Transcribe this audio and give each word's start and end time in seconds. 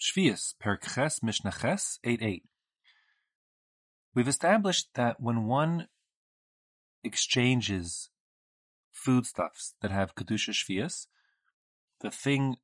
Shvius, 0.00 0.54
Perek 0.62 0.94
Ches 0.94 1.20
Mishnaches 1.20 1.98
8.8. 2.06 2.42
We've 4.14 4.28
established 4.28 4.88
that 4.94 5.20
when 5.20 5.44
one 5.44 5.88
exchanges 7.04 8.08
foodstuffs 8.90 9.74
that 9.82 9.90
have 9.90 10.14
Kedusha 10.14 10.52
Shvius, 10.52 11.06
the 12.00 12.10
thing 12.10 12.56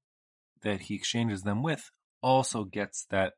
that 0.62 0.82
he 0.82 0.94
exchanges 0.94 1.42
them 1.42 1.62
with 1.62 1.90
also 2.22 2.64
gets 2.64 3.06
that 3.10 3.34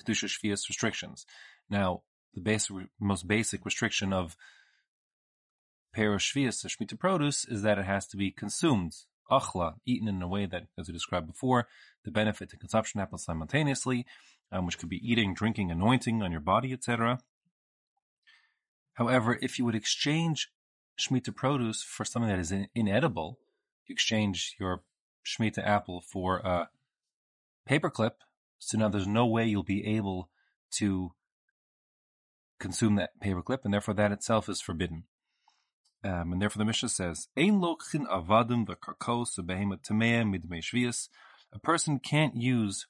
Kedusha 0.00 0.26
Shvius 0.28 0.68
restrictions. 0.68 1.24
Now, 1.68 2.02
the 2.34 2.40
basic, 2.40 2.74
most 2.98 3.28
basic 3.28 3.64
restriction 3.64 4.12
of 4.12 4.36
Peros 5.96 6.20
Shvius, 6.20 6.62
the 6.62 6.68
Shemitah 6.68 6.98
produce, 6.98 7.44
is 7.44 7.62
that 7.62 7.78
it 7.78 7.84
has 7.84 8.06
to 8.08 8.16
be 8.16 8.32
consumed 8.32 8.94
achla, 9.30 9.74
eaten 9.86 10.08
in 10.08 10.22
a 10.22 10.28
way 10.28 10.46
that, 10.46 10.66
as 10.78 10.88
we 10.88 10.92
described 10.92 11.26
before, 11.26 11.68
the 12.04 12.10
benefit 12.10 12.50
to 12.50 12.56
consumption 12.56 13.00
happens 13.00 13.24
simultaneously, 13.24 14.06
um, 14.52 14.66
which 14.66 14.78
could 14.78 14.88
be 14.88 15.10
eating, 15.10 15.34
drinking, 15.34 15.70
anointing 15.70 16.22
on 16.22 16.32
your 16.32 16.40
body, 16.40 16.72
etc. 16.72 17.20
However, 18.94 19.38
if 19.40 19.58
you 19.58 19.64
would 19.64 19.74
exchange 19.74 20.50
Shemitah 20.98 21.34
produce 21.34 21.82
for 21.82 22.04
something 22.04 22.28
that 22.28 22.38
is 22.38 22.52
in, 22.52 22.68
inedible, 22.74 23.38
you 23.86 23.92
exchange 23.92 24.56
your 24.58 24.82
Shemitah 25.24 25.66
apple 25.66 26.00
for 26.00 26.38
a 26.38 26.68
paperclip, 27.68 28.12
so 28.58 28.76
now 28.76 28.88
there's 28.88 29.06
no 29.06 29.26
way 29.26 29.46
you'll 29.46 29.62
be 29.62 29.86
able 29.86 30.28
to 30.72 31.12
consume 32.58 32.96
that 32.96 33.18
paperclip, 33.22 33.64
and 33.64 33.72
therefore 33.72 33.94
that 33.94 34.12
itself 34.12 34.48
is 34.48 34.60
forbidden. 34.60 35.04
Um, 36.02 36.32
and 36.32 36.40
therefore 36.40 36.60
the 36.60 36.64
Mishnah 36.64 36.88
says, 36.88 37.28
Ein 37.36 37.60
lokchin 37.60 38.06
avadim 38.06 38.66
v'karkos 38.66 39.38
midmei 39.38 41.08
A 41.52 41.58
person 41.58 41.98
can't 41.98 42.36
use 42.36 42.86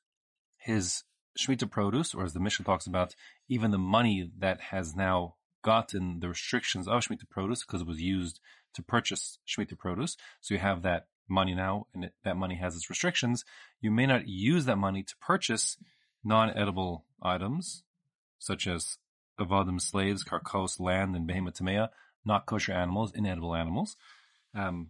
his 0.56 1.02
Shemitah 1.38 1.70
produce, 1.70 2.14
or 2.14 2.24
as 2.24 2.34
the 2.34 2.40
Mishnah 2.40 2.64
talks 2.64 2.86
about, 2.86 3.14
even 3.48 3.70
the 3.70 3.78
money 3.78 4.30
that 4.38 4.60
has 4.60 4.94
now 4.94 5.36
gotten 5.62 6.20
the 6.20 6.28
restrictions 6.28 6.86
of 6.86 7.02
Shemitah 7.02 7.28
produce 7.28 7.64
because 7.64 7.82
it 7.82 7.86
was 7.86 8.00
used 8.00 8.40
to 8.74 8.82
purchase 8.82 9.38
Shemitah 9.46 9.78
produce. 9.78 10.16
So 10.40 10.54
you 10.54 10.60
have 10.60 10.82
that 10.82 11.06
money 11.28 11.54
now, 11.54 11.86
and 11.94 12.04
it, 12.04 12.14
that 12.24 12.36
money 12.36 12.56
has 12.56 12.76
its 12.76 12.90
restrictions. 12.90 13.44
You 13.80 13.90
may 13.90 14.06
not 14.06 14.28
use 14.28 14.66
that 14.66 14.76
money 14.76 15.02
to 15.02 15.14
purchase 15.20 15.76
non-edible 16.22 17.06
items, 17.22 17.82
such 18.38 18.66
as 18.66 18.98
avadim 19.38 19.80
slaves, 19.80 20.24
karkos, 20.24 20.78
land, 20.78 21.16
and 21.16 21.26
behemoth 21.26 21.54
not 22.24 22.46
kosher 22.46 22.72
animals, 22.72 23.12
inedible 23.14 23.54
animals. 23.54 23.96
Um, 24.54 24.88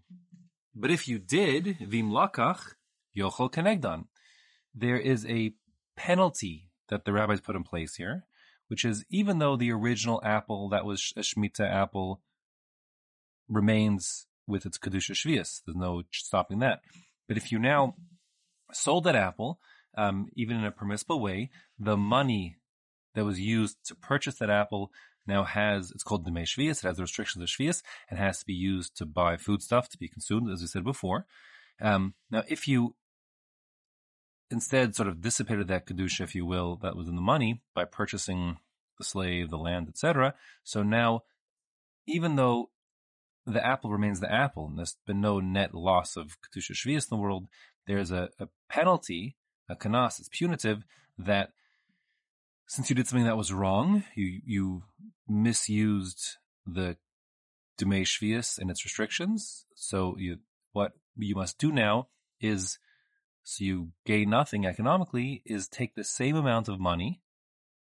but 0.75 0.91
if 0.91 1.09
you 1.09 1.19
did, 1.19 1.79
vim 1.81 2.11
lakach, 2.11 2.75
yochel 3.17 3.53
kenegdan. 3.53 4.05
There 4.75 4.99
is 4.99 5.27
a 5.27 5.55
penalty 5.97 6.71
that 6.89 7.05
the 7.05 7.13
rabbis 7.13 7.41
put 7.41 7.57
in 7.57 7.65
place 7.65 7.97
here, 7.97 8.25
which 8.69 8.85
is 8.85 9.05
even 9.11 9.39
though 9.39 9.57
the 9.57 9.73
original 9.73 10.21
apple 10.25 10.69
that 10.71 10.85
was 10.85 11.13
a 11.17 11.21
Shemitah 11.21 11.71
apple 11.71 12.23
remains 13.49 14.27
with 14.47 14.65
its 14.67 14.79
Kedusha 14.79 15.13
Shvius, 15.13 15.61
there's 15.65 15.77
no 15.77 16.03
stopping 16.13 16.61
that. 16.61 16.81
But 17.29 17.37
if 17.37 17.53
you 17.53 17.59
now 17.59 17.95
sold 18.73 19.05
that 19.05 19.17
apple, 19.17 19.61
um, 19.97 20.29
even 20.37 20.57
in 20.57 20.65
a 20.65 20.71
permissible 20.71 21.21
way, 21.21 21.51
the 21.79 21.97
money 21.97 22.57
that 23.15 23.25
was 23.25 23.41
used 23.41 23.77
to 23.87 23.95
purchase 23.95 24.37
that 24.37 24.51
apple 24.51 24.91
now 25.27 25.45
has, 25.45 25.91
it's 25.91 26.03
called 26.03 26.27
Demei 26.27 26.43
Shvius, 26.43 26.83
it 26.83 26.89
has 26.89 26.97
the 26.97 27.03
restrictions 27.03 27.43
of 27.43 27.49
Shvius, 27.49 27.83
and 28.09 28.19
has 28.19 28.39
to 28.41 28.47
be 28.47 28.55
used 28.55 28.97
to 28.97 29.07
buy 29.07 29.37
foodstuff 29.37 29.89
to 29.91 29.99
be 29.99 30.09
consumed, 30.09 30.51
as 30.51 30.61
we 30.61 30.67
said 30.67 30.85
before. 30.85 31.27
Um, 31.81 32.15
now, 32.31 32.43
if 32.49 32.67
you 32.69 32.95
instead 34.51 34.97
sort 34.97 35.09
of 35.09 35.21
dissipated 35.21 35.69
that 35.69 35.87
Kedusha, 35.87 36.23
if 36.23 36.35
you 36.35 36.45
will, 36.45 36.77
that 36.83 36.97
was 36.97 37.09
in 37.09 37.15
the 37.15 37.23
money 37.23 37.63
by 37.75 37.85
purchasing 37.85 38.59
the 38.99 39.05
slave, 39.05 39.51
the 39.51 39.57
land, 39.57 39.89
etc. 39.89 40.35
So 40.65 40.83
now, 40.83 41.23
even 42.07 42.37
though 42.37 42.71
the 43.47 43.65
apple 43.65 43.91
remains 43.91 44.21
the 44.21 44.33
apple, 44.33 44.67
and 44.67 44.79
there's 44.79 44.97
been 45.07 45.21
no 45.21 45.41
net 45.41 45.75
loss 45.75 46.17
of 46.17 46.37
Kedusha 46.41 46.73
Shvius 46.73 47.11
in 47.11 47.17
the 47.17 47.23
world, 47.23 47.47
there's 47.87 48.11
a, 48.11 48.29
a 48.39 48.49
penalty, 48.69 49.37
a 49.69 49.77
kanas, 49.77 50.19
it's 50.19 50.29
punitive, 50.29 50.85
that 51.19 51.53
since 52.71 52.89
you 52.89 52.95
did 52.95 53.09
something 53.09 53.27
that 53.27 53.37
was 53.37 53.53
wrong, 53.53 54.05
you 54.15 54.41
you 54.47 54.83
misused 55.29 56.37
the 56.65 56.97
Demei 57.77 58.03
Shvius 58.03 58.59
and 58.59 58.71
its 58.71 58.85
restrictions. 58.85 59.67
So 59.75 60.15
you 60.17 60.39
what 60.73 60.93
you 61.17 61.35
must 61.35 61.59
do 61.59 61.73
now 61.73 62.07
is 62.41 62.79
so 63.43 63.65
you 63.65 63.89
gain 64.07 64.31
nothing 64.31 64.67
economically 64.67 65.43
is 65.45 65.67
take 65.67 65.97
the 65.97 66.05
same 66.05 66.37
amount 66.37 66.69
of 66.69 66.79
money 66.79 67.23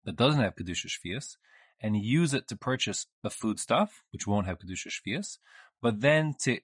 that 0.06 0.16
doesn't 0.16 0.40
have 0.40 0.56
Kedusha 0.56 0.86
Shvius 0.86 1.36
and 1.82 1.94
use 1.94 2.32
it 2.32 2.48
to 2.48 2.56
purchase 2.56 3.04
a 3.22 3.28
foodstuff, 3.28 4.02
which 4.14 4.26
won't 4.26 4.46
have 4.46 4.60
Kedusha 4.60 4.88
Shvius, 4.88 5.36
but 5.82 6.00
then 6.00 6.34
to 6.44 6.58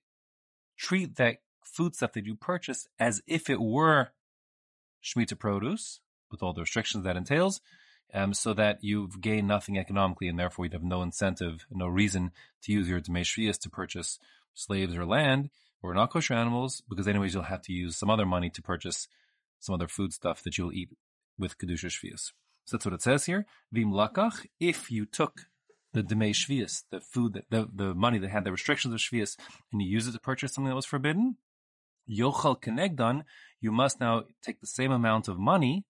treat 0.78 1.16
that 1.16 1.43
foodstuff 1.62 2.15
that 2.15 2.25
you 2.25 2.34
purchase 2.34 2.88
as 2.98 3.21
if 3.27 3.50
it 3.50 3.60
were 3.60 4.09
Shemitah 5.04 5.38
produce, 5.38 6.00
with 6.31 6.43
all 6.43 6.54
the 6.54 6.62
restrictions 6.62 7.04
that 7.04 7.16
entails, 7.19 7.60
um, 8.15 8.34
so 8.34 8.55
that 8.55 8.78
you've 8.83 9.21
gained 9.21 9.49
nothing 9.49 9.78
economically 9.78 10.28
and 10.28 10.39
therefore 10.39 10.65
you'd 10.65 10.72
have 10.72 10.83
no 10.83 11.03
incentive, 11.03 11.67
no 11.71 11.87
reason 11.87 12.33
to 12.62 12.72
use 12.72 12.89
your 12.89 13.00
Demei 13.00 13.59
to 13.59 13.71
purchase 13.71 14.19
slaves 14.55 14.97
or 14.97 15.05
land 15.05 15.50
or 15.83 15.94
not 15.94 16.11
kosher 16.11 16.34
animals, 16.34 16.83
because 16.89 17.06
anyways 17.06 17.34
you'll 17.34 17.43
have 17.45 17.62
to 17.62 17.72
use 17.72 17.97
some 17.97 18.11
other 18.11 18.27
money 18.27 18.50
to 18.50 18.62
purchase 18.62 19.09
some 19.61 19.75
other 19.75 19.89
food 19.89 20.12
stuff 20.12 20.43
that 20.43 20.56
you'll 20.56 20.72
eat 20.72 20.91
with 21.39 21.59
Kedusha 21.59 21.91
Shvius. 21.91 22.33
So 22.65 22.77
that's 22.77 22.84
what 22.84 22.95
it 22.95 23.03
says 23.03 23.27
here. 23.27 23.47
Vim 23.72 23.93
lakach, 23.93 24.47
if 24.59 24.91
you 24.91 25.06
took 25.06 25.47
the 25.93 26.03
Demei 26.03 26.31
Shvius, 26.31 26.83
the 26.91 27.00
food 27.00 27.34
that, 27.34 27.45
the, 27.50 27.69
the 27.72 27.95
money 27.95 28.19
that 28.19 28.31
had 28.31 28.45
the 28.45 28.53
restrictions 28.53 28.93
of 28.93 29.00
Shvius, 29.00 29.37
and 29.72 29.81
you 29.81 29.89
use 29.89 30.06
it 30.06 30.12
to 30.12 30.19
purchase 30.19 30.55
something 30.55 30.69
that 30.69 30.75
was 30.75 30.87
forbidden, 30.87 31.37
Yochal 32.09 32.61
Kenegdan, 32.61 33.25
you 33.61 33.72
must 33.72 34.00
now 34.00 34.25
take 34.43 34.61
the 34.61 34.66
same 34.66 34.93
amount 34.93 35.28
of 35.28 35.39
money 35.39 35.84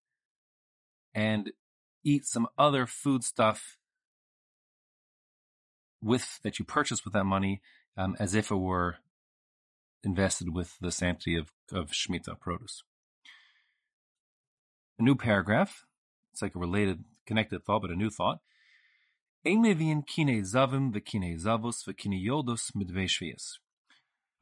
and 1.14 1.50
eat 2.06 2.24
some 2.24 2.46
other 2.56 2.86
food 2.86 3.24
stuff 3.24 3.76
with 6.00 6.38
that 6.42 6.58
you 6.58 6.64
purchase 6.64 7.04
with 7.04 7.12
that 7.12 7.24
money 7.24 7.60
um, 7.96 8.16
as 8.20 8.34
if 8.34 8.50
it 8.50 8.56
were 8.56 8.96
invested 10.04 10.54
with 10.54 10.78
the 10.80 10.92
sanctity 10.92 11.36
of, 11.36 11.52
of 11.72 11.90
Shemitah 11.90 12.38
produce. 12.38 12.84
A 14.98 15.02
new 15.02 15.16
paragraph. 15.16 15.84
It's 16.32 16.42
like 16.42 16.54
a 16.54 16.60
related, 16.60 17.04
connected 17.26 17.64
thought, 17.64 17.82
but 17.82 17.90
a 17.90 17.96
new 17.96 18.10
thought. 18.10 18.38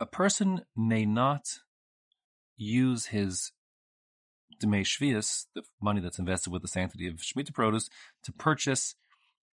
A 0.01 0.07
person 0.07 0.63
may 0.77 1.07
not 1.07 1.61
use 2.57 3.07
his 3.07 3.53
Shvius, 4.67 5.47
the 5.55 5.63
money 5.81 6.01
that's 6.01 6.19
invested 6.19 6.53
with 6.53 6.63
the 6.63 6.69
sanctity 6.69 7.07
of 7.07 7.17
Shemitah 7.17 7.55
produce, 7.55 7.89
to 8.25 8.33
purchase 8.33 8.95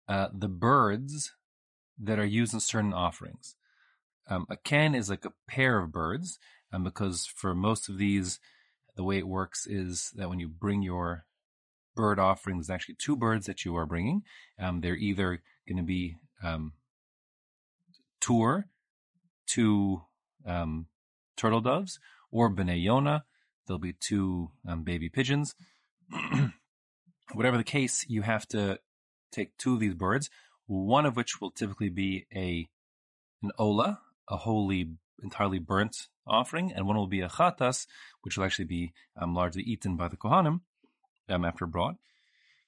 uh, 0.08 0.28
the 0.34 0.48
birds 0.48 1.34
that 2.00 2.20
are 2.20 2.26
used 2.26 2.54
in 2.54 2.60
certain 2.60 2.94
offerings. 2.94 3.56
Um, 4.28 4.46
a 4.50 4.58
ken 4.58 4.96
is 4.96 5.10
like 5.10 5.26
a 5.26 5.34
pair 5.48 5.80
of 5.80 5.92
birds, 5.92 6.40
um, 6.72 6.84
because 6.84 7.26
for 7.26 7.54
most 7.54 7.90
of 7.90 7.98
these, 7.98 8.40
the 8.96 9.04
way 9.04 9.18
it 9.18 9.28
works 9.28 9.68
is 9.68 10.12
that 10.16 10.30
when 10.30 10.40
you 10.40 10.48
bring 10.48 10.82
your 10.82 11.26
bird 11.96 12.20
offering, 12.20 12.58
there's 12.58 12.70
actually 12.70 12.96
two 12.96 13.16
birds 13.16 13.46
that 13.46 13.66
you 13.66 13.76
are 13.76 13.86
bringing. 13.86 14.24
Um, 14.60 14.82
they're 14.82 14.96
either 14.96 15.42
going 15.68 15.78
to 15.78 15.84
be 15.84 16.18
um, 16.44 16.74
tur, 18.20 18.66
two 19.48 20.04
um, 20.46 20.88
turtle 21.36 21.62
doves, 21.62 22.00
or 22.32 22.50
bnei 22.50 22.84
yona, 22.84 23.24
There'll 23.66 23.80
be 23.80 23.94
two 23.94 24.52
um, 24.68 24.84
baby 24.84 25.10
pigeons. 25.10 25.56
Whatever 27.34 27.58
the 27.58 27.64
case, 27.64 28.06
you 28.08 28.22
have 28.24 28.48
to 28.50 28.80
take 29.32 29.58
two 29.58 29.76
of 29.76 29.80
these 29.80 29.94
birds, 29.94 30.30
one 30.68 31.06
of 31.06 31.16
which 31.16 31.40
will 31.40 31.52
typically 31.52 31.90
be 31.90 32.26
a 32.36 32.68
an 33.44 33.52
ola, 33.58 34.00
a 34.30 34.38
holy, 34.38 34.92
entirely 35.24 35.60
burnt 35.60 36.08
offering, 36.28 36.72
and 36.72 36.86
one 36.86 36.96
will 36.96 37.08
be 37.08 37.22
a 37.22 37.30
chatas, 37.30 37.88
which 38.22 38.38
will 38.38 38.46
actually 38.46 38.66
be 38.66 38.94
um, 39.20 39.34
largely 39.34 39.64
eaten 39.64 39.98
by 39.98 40.08
the 40.08 40.18
kohanim 40.18 40.62
um, 41.30 41.46
after 41.46 41.66
brought. 41.66 41.96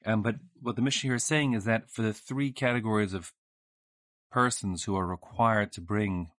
Um, 0.05 0.21
but 0.21 0.35
what 0.61 0.75
the 0.75 0.81
Mishnah 0.81 1.07
here 1.07 1.15
is 1.15 1.23
saying 1.23 1.53
is 1.53 1.65
that 1.65 1.89
for 1.89 2.01
the 2.01 2.13
three 2.13 2.51
categories 2.51 3.13
of 3.13 3.33
persons 4.31 4.83
who 4.83 4.97
are 4.97 5.07
required 5.07 5.71
to 5.73 5.81
bring 5.81 6.31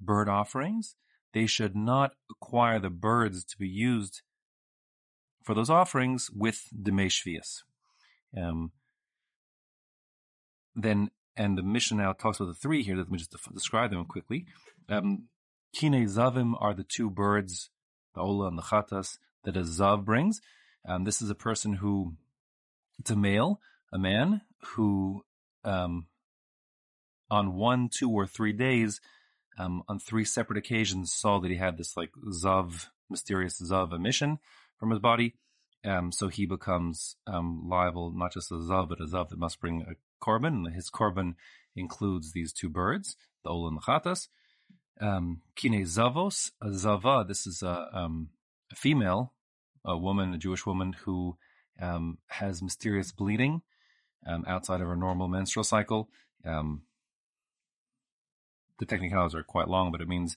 bird 0.00 0.28
offerings, 0.28 0.94
they 1.36 1.46
should 1.46 1.76
not 1.76 2.12
acquire 2.30 2.78
the 2.78 2.88
birds 2.88 3.44
to 3.44 3.58
be 3.58 3.68
used 3.68 4.22
for 5.42 5.54
those 5.54 5.68
offerings 5.68 6.30
with 6.34 6.62
Demei 6.74 7.10
Shvius. 7.10 7.62
Um, 8.34 8.72
then, 10.74 11.10
and 11.36 11.58
the 11.58 11.62
Mishnah 11.62 12.02
now 12.02 12.14
talks 12.14 12.40
about 12.40 12.48
the 12.48 12.54
three 12.54 12.82
here. 12.82 12.96
Let 12.96 13.10
me 13.10 13.18
just 13.18 13.36
describe 13.52 13.90
them 13.90 14.06
quickly. 14.06 14.46
Um, 14.88 15.24
Kine 15.74 16.06
Zavim 16.06 16.54
are 16.58 16.72
the 16.72 16.84
two 16.84 17.10
birds, 17.10 17.68
the 18.14 18.22
Ola 18.22 18.48
and 18.48 18.56
the 18.56 18.62
Chatas, 18.62 19.18
that 19.44 19.58
a 19.58 19.60
Zav 19.60 20.06
brings. 20.06 20.40
Um, 20.88 21.04
this 21.04 21.20
is 21.20 21.28
a 21.28 21.34
person 21.34 21.74
who, 21.74 22.14
it's 22.98 23.10
a 23.10 23.16
male, 23.16 23.60
a 23.92 23.98
man 23.98 24.40
who, 24.68 25.22
um, 25.64 26.06
on 27.30 27.56
one, 27.56 27.90
two, 27.92 28.10
or 28.10 28.26
three 28.26 28.54
days, 28.54 29.02
um, 29.58 29.82
on 29.88 29.98
three 29.98 30.24
separate 30.24 30.58
occasions, 30.58 31.12
saw 31.12 31.38
that 31.40 31.50
he 31.50 31.56
had 31.56 31.78
this 31.78 31.96
like 31.96 32.10
zav, 32.28 32.88
mysterious 33.08 33.60
zav 33.60 33.92
emission 33.92 34.38
from 34.78 34.90
his 34.90 35.00
body. 35.00 35.34
Um, 35.84 36.10
so 36.10 36.28
he 36.28 36.46
becomes 36.46 37.16
um, 37.26 37.68
liable 37.68 38.12
not 38.12 38.32
just 38.32 38.50
a 38.50 38.54
zav, 38.54 38.88
but 38.88 39.00
a 39.00 39.04
zav 39.04 39.28
that 39.28 39.38
must 39.38 39.60
bring 39.60 39.82
a 39.82 39.94
korban. 40.24 40.66
And 40.66 40.74
his 40.74 40.90
korban 40.90 41.34
includes 41.74 42.32
these 42.32 42.52
two 42.52 42.68
birds, 42.68 43.16
the 43.44 43.50
ola 43.50 43.68
and 43.68 43.76
the 43.76 43.82
chatas. 43.82 44.28
Um, 45.00 45.42
kine 45.54 45.84
zavos, 45.84 46.50
a 46.62 46.72
zava. 46.72 47.24
This 47.26 47.46
is 47.46 47.62
a, 47.62 47.88
um, 47.92 48.30
a, 48.72 48.74
female, 48.74 49.34
a 49.84 49.96
woman, 49.96 50.32
a 50.32 50.38
Jewish 50.38 50.64
woman 50.66 50.94
who 51.04 51.36
um, 51.80 52.18
has 52.28 52.62
mysterious 52.62 53.12
bleeding 53.12 53.62
um, 54.26 54.44
outside 54.46 54.80
of 54.80 54.88
her 54.88 54.96
normal 54.96 55.28
menstrual 55.28 55.64
cycle. 55.64 56.08
Um, 56.44 56.82
the 58.78 58.86
technicalities 58.86 59.34
are 59.34 59.42
quite 59.42 59.68
long, 59.68 59.92
but 59.92 60.00
it 60.00 60.08
means 60.08 60.36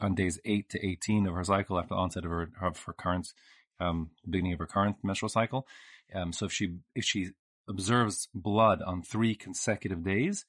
on 0.00 0.14
days 0.14 0.38
eight 0.44 0.68
to 0.70 0.86
eighteen 0.86 1.26
of 1.26 1.34
her 1.34 1.44
cycle 1.44 1.78
after 1.78 1.90
the 1.90 2.00
onset 2.00 2.24
of 2.24 2.30
her 2.30 2.48
of 2.60 2.82
her 2.84 2.92
current 2.92 3.32
um, 3.80 4.10
beginning 4.28 4.52
of 4.52 4.58
her 4.58 4.66
current 4.66 4.96
menstrual 5.02 5.28
cycle. 5.28 5.66
Um, 6.14 6.32
so 6.32 6.46
if 6.46 6.52
she 6.52 6.76
if 6.94 7.04
she 7.04 7.30
observes 7.68 8.28
blood 8.34 8.82
on 8.82 9.02
three 9.02 9.34
consecutive 9.34 10.04
days, 10.04 10.46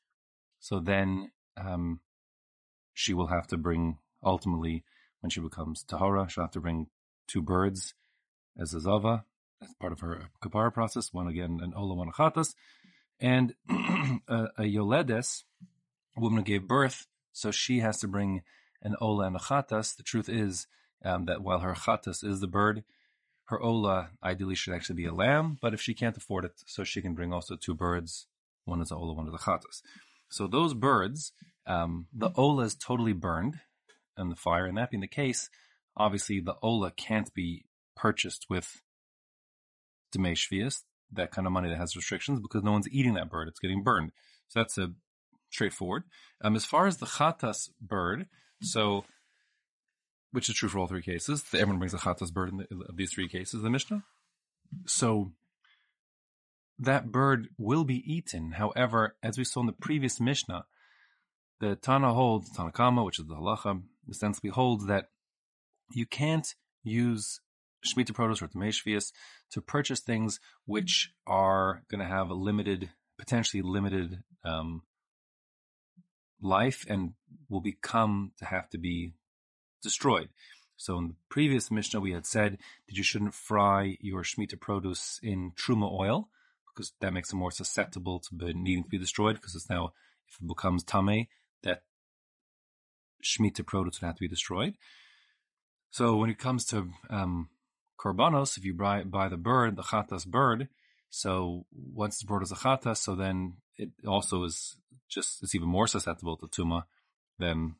so 0.60 0.80
then 0.80 1.32
um, 1.58 2.00
she 2.94 3.14
will 3.14 3.28
have 3.28 3.48
to 3.48 3.58
bring 3.58 3.98
ultimately 4.24 4.84
when 5.22 5.30
she 5.30 5.40
becomes 5.40 5.84
tahara, 5.84 6.28
she'll 6.30 6.44
have 6.44 6.52
to 6.52 6.60
bring 6.60 6.88
two 7.28 7.42
birds 7.42 7.94
as 8.60 8.74
a 8.74 8.80
zava 8.80 9.26
as 9.62 9.74
part 9.80 9.92
of 9.92 10.00
her 10.02 10.30
kapara 10.42 10.74
process. 10.74 11.14
One 11.14 11.28
again 11.28 11.60
an 11.62 11.74
ola, 11.76 11.96
one 11.96 12.10
a 12.10 12.12
chatas, 12.12 12.54
and 13.20 13.54
a, 14.28 14.48
a 14.58 14.64
yoledes, 14.64 15.44
a 16.16 16.22
woman 16.22 16.40
who 16.40 16.44
gave 16.44 16.68
birth 16.68 17.08
so 17.36 17.52
she 17.52 17.80
has 17.80 18.00
to 18.00 18.08
bring 18.08 18.44
an 18.82 18.96
ola 19.02 19.28
and 19.28 19.36
a 19.36 19.40
chatas. 19.40 19.96
The 19.96 20.04
truth 20.04 20.30
is 20.30 20.68
um, 21.04 21.26
that 21.26 21.42
while 21.42 21.60
her 21.60 21.74
chatas 21.74 22.24
is 22.24 22.40
the 22.40 22.48
bird, 22.48 22.86
her 23.46 23.62
ola 23.62 24.10
ideally 24.24 24.56
should 24.56 24.74
actually 24.74 24.96
be 24.96 25.06
a 25.06 25.14
lamb. 25.14 25.58
But 25.62 25.74
if 25.74 25.82
she 25.82 25.94
can't 25.94 26.16
afford 26.16 26.46
it, 26.46 26.54
so 26.66 26.86
she 26.86 27.02
can 27.02 27.14
bring 27.14 27.34
also 27.34 27.58
two 27.58 27.76
birds. 27.76 28.28
One 28.64 28.82
is 28.82 28.90
a 28.90 28.96
ola, 28.96 29.14
one 29.14 29.28
is 29.28 29.34
a 29.34 29.38
chatas. 29.38 29.82
So 30.30 30.48
those 30.48 30.74
birds, 30.74 31.34
um, 31.68 32.08
the 32.14 32.32
ola 32.36 32.64
is 32.64 32.74
totally 32.74 33.14
burned 33.14 33.60
in 34.18 34.30
the 34.30 34.36
fire. 34.38 34.66
And 34.66 34.78
that 34.78 34.90
being 34.90 35.02
the 35.02 35.08
case, 35.08 35.50
obviously 35.98 36.40
the 36.40 36.56
ola 36.62 36.92
can't 36.92 37.34
be 37.34 37.66
purchased 37.98 38.46
with 38.50 38.82
Demei 40.16 40.38
Shvius, 40.38 40.84
that 41.12 41.32
kind 41.32 41.46
of 41.46 41.52
money 41.52 41.68
that 41.68 41.78
has 41.78 41.98
restrictions, 41.98 42.40
because 42.40 42.64
no 42.64 42.72
one's 42.72 42.90
eating 42.90 43.16
that 43.16 43.30
bird. 43.30 43.50
It's 43.50 43.60
getting 43.60 43.84
burned. 43.84 44.14
So 44.48 44.62
that's 44.62 44.78
a 44.78 44.94
straightforward. 45.56 46.04
Um, 46.42 46.56
as 46.56 46.66
far 46.66 46.86
as 46.88 46.98
the 46.98 47.06
chatas 47.06 47.70
bird, 47.82 48.28
so 48.62 49.06
which 50.32 50.50
is 50.50 50.56
true 50.56 50.70
for 50.70 50.80
all 50.80 50.88
three 50.88 51.02
cases, 51.02 51.44
everyone 51.54 51.80
brings 51.80 51.94
a 51.94 51.98
chatas 51.98 52.32
bird 52.32 52.50
in 52.50 52.58
the, 52.58 52.68
of 52.90 52.98
these 52.98 53.14
three 53.14 53.30
cases, 53.30 53.62
the 53.62 53.70
Mishnah. 53.70 54.04
So 54.86 55.32
that 56.78 57.12
bird 57.12 57.48
will 57.58 57.86
be 57.86 58.04
eaten. 58.06 58.52
However, 58.52 59.16
as 59.24 59.38
we 59.38 59.46
saw 59.46 59.62
in 59.62 59.68
the 59.68 59.72
previous 59.72 60.20
Mishnah, 60.20 60.66
the 61.62 61.76
Tana 61.76 62.14
holds, 62.14 62.52
Tanna 62.52 62.72
Kamma, 62.72 63.06
which 63.06 63.20
is 63.20 63.28
the 63.28 63.36
halacha, 63.36 63.82
ostensibly 64.10 64.50
holds 64.50 64.88
that 64.88 65.06
you 65.94 66.06
can't 66.06 66.48
use 66.84 67.40
Shemitah 67.86 68.14
produce 68.14 68.42
or 68.42 68.48
Demei 68.48 68.74
Shvius 68.74 69.12
to 69.52 69.62
purchase 69.62 70.00
things 70.00 70.40
which 70.66 71.12
are 71.26 71.84
going 71.90 72.02
to 72.02 72.08
have 72.08 72.30
a 72.30 72.34
limited, 72.34 72.90
potentially 73.18 73.62
limited 73.62 74.24
um, 74.44 74.82
life 76.46 76.86
and 76.88 77.14
will 77.50 77.62
become 77.62 78.32
to 78.38 78.46
have 78.46 78.70
to 78.70 78.78
be 78.78 79.14
destroyed. 79.82 80.30
So 80.78 80.98
in 80.98 81.08
the 81.10 81.16
previous 81.30 81.72
Mishnah, 81.72 82.02
we 82.02 82.12
had 82.12 82.26
said 82.26 82.58
that 82.88 82.98
you 82.98 83.04
shouldn't 83.04 83.34
fry 83.34 83.98
your 84.02 84.24
Shemitah 84.24 84.60
produce 84.60 85.20
in 85.24 85.52
truma 85.52 85.92
oil 85.92 86.30
because 86.74 86.92
that 87.00 87.14
makes 87.14 87.32
it 87.32 87.38
more 87.38 87.52
susceptible 87.52 88.20
to 88.20 88.54
needing 88.54 88.84
to 88.84 88.90
be 88.90 88.98
destroyed 88.98 89.36
because 89.36 89.56
it's 89.56 89.70
now, 89.70 89.94
if 90.28 90.42
it 90.42 90.48
becomes 90.48 90.84
tame, 90.84 91.28
that 91.64 91.84
Shemitah 93.24 93.66
produce 93.66 94.02
would 94.02 94.08
have 94.08 94.16
to 94.16 94.22
be 94.22 94.28
destroyed. 94.28 94.76
So 95.92 96.18
when 96.18 96.30
it 96.30 96.38
comes 96.38 96.66
to 96.66 96.90
um, 97.10 97.50
korbanos, 97.98 98.58
if 98.58 98.66
you 98.66 98.74
buy, 98.74 99.04
buy 99.04 99.30
the 99.30 99.38
bird, 99.38 99.78
the 99.78 99.84
chatas 99.84 100.28
bird, 100.28 100.68
so 101.10 101.66
once 101.72 102.20
the 102.20 102.26
bird 102.26 102.44
is 102.44 102.52
a 102.52 102.56
chatas, 102.56 102.98
so 102.98 103.16
then 103.16 103.54
it 103.78 103.92
also 104.06 104.44
is 104.44 104.76
just 105.10 105.42
it's 105.44 105.56
even 105.56 105.68
more 105.68 105.88
susceptible 105.88 106.38
to 106.38 106.48
tuma 106.48 106.84
than 107.40 107.76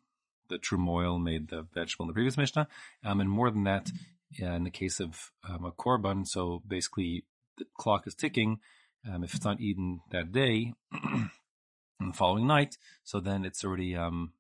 the 0.50 0.58
true 0.58 0.84
oil 0.90 1.18
made 1.18 1.50
the 1.50 1.66
vegetable 1.74 2.06
in 2.06 2.08
the 2.08 2.14
previous 2.14 2.38
Mishnah. 2.38 2.68
Um, 3.04 3.20
and 3.20 3.30
more 3.30 3.50
than 3.50 3.64
that, 3.64 3.92
in 4.38 4.64
the 4.64 4.70
case 4.70 5.00
of 5.00 5.32
um, 5.48 5.66
a 5.66 5.72
korban, 5.72 6.28
so 6.28 6.62
basically 6.68 7.26
the 7.58 7.66
clock 7.78 8.06
is 8.08 8.16
ticking. 8.16 8.60
Um, 9.10 9.24
if 9.24 9.36
it's 9.36 9.46
not 9.46 9.62
eaten 9.62 10.02
that 10.12 10.32
day, 10.32 10.74
and 10.92 11.30
the 12.00 12.14
following 12.14 12.48
night, 12.48 12.78
so 13.04 13.20
then 13.20 13.46
it's 13.46 13.64
already 13.64 13.96
um, 13.96 14.34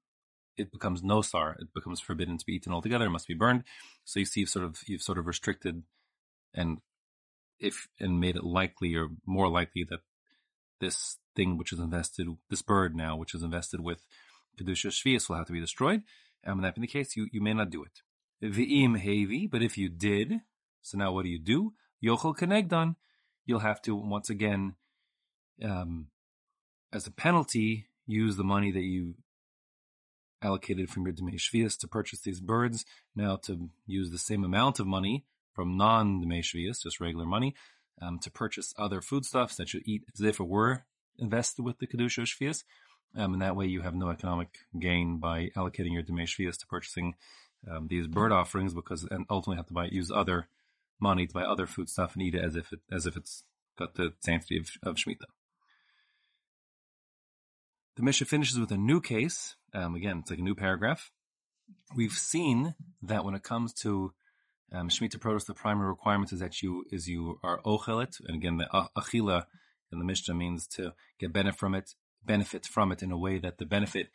it 0.57 0.71
becomes 0.71 1.01
nosar. 1.01 1.59
It 1.59 1.73
becomes 1.73 1.99
forbidden 1.99 2.37
to 2.37 2.45
be 2.45 2.53
eaten 2.53 2.73
altogether. 2.73 3.05
It 3.05 3.11
must 3.11 3.27
be 3.27 3.35
burned. 3.35 3.63
So 4.05 4.19
you 4.19 4.25
see, 4.25 4.41
you've 4.41 4.49
sort 4.49 4.65
of 4.65 4.79
you've 4.87 5.03
sort 5.03 5.17
of 5.17 5.27
restricted 5.27 5.83
and 6.53 6.79
if 7.59 7.87
and 7.99 8.19
made 8.19 8.35
it 8.35 8.43
likely 8.43 8.95
or 8.95 9.09
more 9.25 9.47
likely 9.47 9.85
that 9.89 9.99
this 10.80 11.18
thing 11.36 11.57
which 11.57 11.72
is 11.72 11.80
invested, 11.80 12.27
this 12.50 12.62
bird 12.62 12.95
now, 12.95 13.16
which 13.16 13.33
is 13.33 13.44
invested 13.44 13.81
with 13.81 14.06
Kedusha 14.60 14.88
Shvius 14.88 15.27
will 15.27 15.38
have 15.38 15.48
to 15.48 15.54
be 15.54 15.60
destroyed. 15.60 16.04
And 16.44 16.56
when 16.56 16.63
that 16.63 16.75
being 16.75 16.83
the 16.83 16.88
case, 16.92 17.16
you, 17.16 17.27
you 17.31 17.42
may 17.42 17.54
not 17.54 17.69
do 17.69 17.83
it. 17.83 18.01
V'im 18.44 19.01
hevi, 19.01 19.50
but 19.50 19.62
if 19.62 19.77
you 19.77 19.89
did, 19.89 20.42
so 20.81 20.98
now 20.98 21.12
what 21.12 21.24
do 21.24 21.30
you 21.30 21.39
do? 21.39 21.74
Yochel 22.04 22.38
kenegdan, 22.38 22.95
you'll 23.45 23.60
have 23.60 23.81
to 23.83 23.95
once 23.95 24.30
again, 24.30 24.75
um, 25.63 26.07
as 26.94 27.07
a 27.07 27.12
penalty, 27.12 27.88
use 28.06 28.36
the 28.36 28.44
money 28.44 28.71
that 28.71 28.83
you 28.83 29.16
allocated 30.42 30.89
from 30.89 31.06
your 31.06 31.13
Demei 31.13 31.39
Shvius 31.39 31.78
to 31.80 31.88
purchase 31.88 32.21
these 32.21 32.39
birds, 32.39 32.86
now 33.16 33.38
to 33.38 33.69
use 33.88 34.12
the 34.12 34.19
same 34.19 34.44
amount 34.44 34.80
of 34.80 34.86
money 34.86 35.25
from 35.54 35.78
non-Demei 35.78 36.42
Shvius, 36.42 36.83
just 36.83 37.00
regular 37.00 37.25
money, 37.25 37.56
um, 38.01 38.19
to 38.19 38.31
purchase 38.31 38.74
other 38.77 39.01
foodstuffs 39.01 39.56
that 39.56 39.73
you 39.73 39.81
eat 39.85 40.04
as 40.14 40.21
if 40.21 40.40
it 40.40 40.47
were 40.47 40.83
invested 41.18 41.64
with 41.64 41.80
the 41.80 41.87
Kedusha 41.87 42.23
Shvius. 42.23 42.64
Um, 43.16 43.33
and 43.33 43.42
that 43.42 43.56
way 43.56 43.66
you 43.66 43.81
have 43.81 43.95
no 43.95 44.09
economic 44.09 44.49
gain 44.78 45.19
by 45.19 45.49
allocating 45.56 45.94
your 45.94 46.04
Demei 46.04 46.23
Shvius 46.23 46.57
to 46.59 46.68
purchasing 46.68 47.16
um, 47.69 47.87
these 47.87 48.07
bird 48.07 48.31
offerings 48.31 48.73
because 48.73 49.07
and 49.09 49.25
ultimately 49.30 49.57
have 49.57 49.68
to 49.68 49.73
buy 49.73 49.85
use 49.85 50.11
other 50.11 50.47
money 50.99 51.25
to 51.25 51.33
buy 51.33 51.44
other 51.44 51.66
foodstuff 51.66 52.14
and 52.14 52.23
eat 52.23 52.35
it 52.35 52.44
as 52.44 52.56
if 52.56 52.71
it 52.71 52.80
as 52.92 53.06
if 53.06 53.16
it's 53.16 53.44
got 53.78 53.95
the 53.95 54.14
sanctity 54.19 54.57
of, 54.57 54.69
of 54.83 54.95
Shemitah. 54.95 55.25
The 57.95 58.04
Mishnah 58.04 58.28
finishes 58.28 58.59
with 58.59 58.71
a 58.71 58.78
new 58.78 58.99
case. 58.99 59.56
Um, 59.73 59.95
again, 59.95 60.19
it's 60.19 60.30
like 60.30 60.40
a 60.40 60.44
new 60.44 60.56
paragraph. 60.56 61.11
We've 61.95 62.11
seen 62.11 62.75
that 63.02 63.23
when 63.23 63.35
it 63.35 63.44
comes 63.44 63.73
to 63.81 64.14
um, 64.72 64.90
Shemitah 64.90 65.19
produce, 65.19 65.45
the 65.45 65.54
primary 65.54 65.88
requirement 65.88 66.34
is 66.34 66.40
that 66.40 66.62
you 66.62 66.86
is 66.92 67.07
you 67.07 67.40
are 67.44 67.62
ochelet, 67.62 68.19
and 68.28 68.36
again, 68.36 68.57
the 68.57 68.68
achila 68.98 69.45
in 69.92 70.00
the 70.00 70.06
Mishnah 70.06 70.34
means 70.34 70.68
to 70.68 70.94
get 71.19 71.31
benefit 71.31 71.60
from 71.60 71.76
it, 71.76 71.94
benefit 72.24 72.66
from 72.66 72.92
it 72.92 73.04
in 73.04 73.12
a 73.12 73.18
way 73.18 73.38
that 73.38 73.57
the 73.57 73.66
benefit 73.66 74.10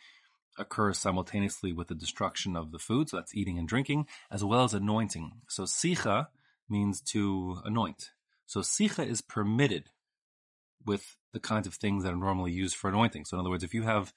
occurs 0.59 0.99
simultaneously 0.99 1.73
with 1.73 1.89
the 1.89 1.95
destruction 1.95 2.57
of 2.57 2.73
the 2.73 2.79
food. 2.79 3.09
So 3.09 3.17
that's 3.17 3.35
eating 3.35 3.59
and 3.59 3.69
drinking, 3.69 4.07
as 4.31 4.45
well 4.45 4.65
as 4.65 4.75
anointing. 4.75 5.33
So 5.49 5.63
sicha 5.63 6.27
means 6.69 7.01
to 7.13 7.61
anoint. 7.65 8.11
So 8.47 8.61
sicha 8.61 9.07
is 9.07 9.21
permitted 9.21 9.91
with 10.85 11.17
the 11.33 11.41
kinds 11.41 11.67
of 11.67 11.75
things 11.75 12.03
that 12.03 12.13
are 12.13 12.17
normally 12.17 12.53
used 12.53 12.75
for 12.75 12.89
anointing. 12.89 13.25
So 13.25 13.37
in 13.37 13.41
other 13.41 13.51
words, 13.51 13.65
if 13.65 13.75
you 13.75 13.83
have 13.85 14.13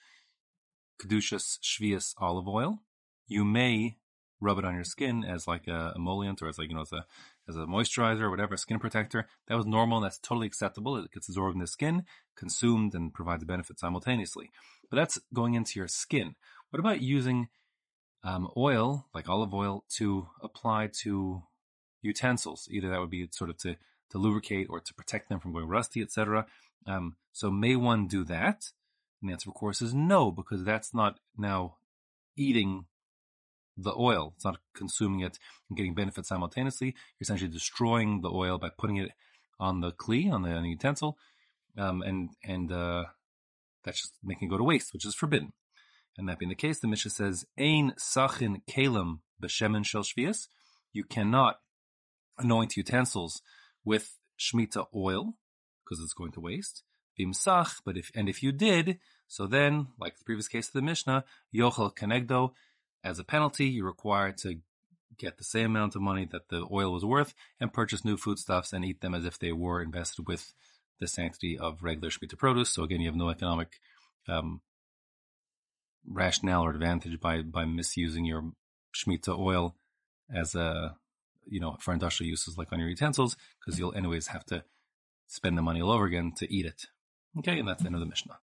kedushas 1.02 1.60
shvius 1.60 2.14
olive 2.18 2.48
oil, 2.48 2.80
you 3.28 3.46
may 3.46 3.98
rub 4.40 4.58
it 4.58 4.66
on 4.66 4.76
your 4.76 4.84
skin 4.84 5.24
as 5.24 5.48
like 5.48 5.68
a 5.68 5.94
emollient 5.96 6.42
or 6.42 6.48
as 6.48 6.58
like 6.58 6.70
you 6.70 6.76
know 6.76 6.82
as 6.82 6.92
a 6.92 7.06
as 7.48 7.56
a 7.56 7.66
moisturizer 7.66 8.22
or 8.22 8.30
whatever, 8.30 8.56
skin 8.58 8.80
protector. 8.80 9.28
That 9.48 9.58
was 9.58 9.66
normal 9.66 9.98
and 9.98 10.06
that's 10.06 10.20
totally 10.20 10.48
acceptable. 10.48 10.98
It 10.98 11.12
gets 11.12 11.28
absorbed 11.28 11.56
in 11.56 11.62
the 11.62 11.68
skin, 11.68 12.04
consumed, 12.36 12.96
and 12.96 13.14
provides 13.14 13.44
a 13.44 13.46
benefit 13.46 13.80
simultaneously. 13.80 14.52
But 14.90 14.98
that's 14.98 15.20
going 15.34 15.56
into 15.56 15.80
your 15.80 15.88
skin. 15.88 16.36
What 16.70 16.80
about 16.80 17.02
using 17.02 17.50
um, 18.24 18.50
oil, 18.56 19.08
like 19.14 19.28
olive 19.28 19.54
oil, 19.54 19.84
to 19.98 20.28
apply 20.42 20.90
to 21.02 21.44
utensils? 22.02 22.68
Either 22.72 22.90
that 22.90 23.00
would 23.00 23.10
be 23.10 23.28
sort 23.32 23.50
of 23.50 23.58
to 23.60 23.76
to 24.12 24.18
lubricate 24.18 24.68
or 24.70 24.80
to 24.80 24.94
protect 24.94 25.30
them 25.30 25.40
from 25.40 25.54
going 25.54 25.68
rusty, 25.68 26.02
etc. 26.02 26.46
Um, 26.86 27.16
so 27.32 27.50
may 27.50 27.76
one 27.76 28.08
do 28.08 28.24
that? 28.26 28.72
And 29.22 29.30
the 29.30 29.34
answer, 29.34 29.50
of 29.50 29.56
course, 29.56 29.82
is 29.82 29.94
no, 29.94 30.32
because 30.32 30.64
that's 30.64 30.94
not 30.94 31.20
now 31.38 31.78
eating 32.36 32.86
the 33.78 33.94
oil. 33.98 34.34
It's 34.36 34.46
not 34.46 34.58
consuming 34.76 35.22
it 35.22 35.40
and 35.70 35.78
getting 35.78 35.96
benefit 35.96 36.26
simultaneously. 36.26 36.88
You're 36.88 37.22
essentially 37.22 37.52
destroying 37.52 38.22
the 38.22 38.30
oil 38.30 38.58
by 38.58 38.70
putting 38.78 38.98
it 38.98 39.12
on 39.60 39.82
the 39.82 39.92
kli, 39.92 40.32
on 40.32 40.44
the, 40.44 40.52
on 40.52 40.64
the 40.64 40.70
utensil, 40.70 41.18
um, 41.78 42.02
and 42.02 42.30
and 42.44 42.72
uh, 42.72 43.06
that's 43.84 44.02
just 44.02 44.14
making 44.24 44.48
it 44.48 44.52
go 44.52 44.58
to 44.58 44.64
waste, 44.64 44.94
which 44.94 45.06
is 45.06 45.16
forbidden. 45.16 45.54
And 46.18 46.30
that 46.30 46.38
being 46.38 46.50
the 46.50 46.56
case, 46.56 46.80
the 46.80 46.88
Mishnah 46.88 47.12
says, 47.12 47.46
"Ein 47.58 47.94
sachin 47.98 48.62
kalim 48.70 49.20
b'shemen 49.42 49.86
shel 49.86 50.04
shvius." 50.04 50.48
You 50.92 51.04
cannot 51.04 51.60
anoint 52.38 52.78
utensils 52.78 53.42
with 53.84 54.18
shmita 54.40 54.86
oil 54.96 55.34
because 55.84 56.04
it's 56.04 56.14
going 56.14 56.32
to 56.34 56.40
waste. 56.40 56.84
Bimsach, 57.20 57.82
but 57.86 57.98
if 57.98 58.12
and 58.16 58.28
if 58.28 58.44
you 58.44 58.52
did, 58.52 59.00
so 59.28 59.48
then, 59.48 59.88
like 60.00 60.18
the 60.18 60.24
previous 60.24 60.48
case 60.48 60.68
of 60.68 60.74
the 60.74 60.82
Mishnah, 60.82 61.26
yochel 61.56 61.96
kenegdo, 61.96 62.52
as 63.04 63.20
a 63.20 63.24
penalty, 63.24 63.66
you're 63.66 63.86
required 63.86 64.38
to 64.40 64.60
get 65.18 65.38
the 65.38 65.44
same 65.44 65.66
amount 65.66 65.96
of 65.96 66.02
money 66.02 66.28
that 66.32 66.50
the 66.50 66.68
oil 66.72 66.92
was 66.92 67.06
worth 67.06 67.34
and 67.60 67.74
purchase 67.74 68.04
new 68.04 68.18
foodstuffs 68.18 68.74
and 68.74 68.84
eat 68.84 69.02
them 69.02 69.14
as 69.14 69.26
if 69.26 69.38
they 69.38 69.52
were 69.52 69.82
invested 69.82 70.28
with 70.28 70.54
the 71.00 71.08
sanctity 71.08 71.58
of 71.58 71.84
regular 71.84 72.10
Shemitah 72.10 72.38
produce. 72.38 72.70
So 72.70 72.84
again, 72.84 73.02
you 73.02 73.08
have 73.08 73.16
no 73.16 73.30
economic 73.30 73.80
um, 74.28 74.62
rationale 76.08 76.64
or 76.64 76.72
advantage 76.72 77.20
by 77.20 77.42
by 77.42 77.66
misusing 77.66 78.26
your 78.26 78.52
Shemitah 78.96 79.38
oil 79.38 79.76
as 80.34 80.56
a 80.56 80.96
you 81.46 81.60
know 81.60 81.78
for 81.80 81.94
industrial 81.94 82.30
uses 82.30 82.58
like 82.58 82.72
on 82.72 82.80
your 82.80 82.90
utensils 82.90 83.36
because 83.60 83.80
you'll 83.80 83.94
anyways 83.96 84.28
have 84.28 84.46
to 84.46 84.64
spend 85.28 85.58
the 85.58 85.62
money 85.62 85.82
all 85.82 85.92
over 85.92 86.06
again 86.06 86.32
to 86.38 86.52
eat 86.54 86.66
it. 86.66 86.88
Okay, 87.40 87.60
and 87.60 87.68
that's 87.68 87.82
the 87.82 87.88
end 87.88 87.96
of 87.96 88.02
the 88.02 88.08
Mishnah. 88.08 88.38